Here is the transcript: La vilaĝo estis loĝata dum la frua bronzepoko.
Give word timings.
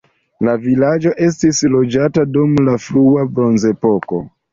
La 0.47 0.53
vilaĝo 0.61 1.11
estis 1.25 1.59
loĝata 1.73 2.23
dum 2.37 2.57
la 2.69 2.73
frua 2.87 3.27
bronzepoko. 3.37 4.23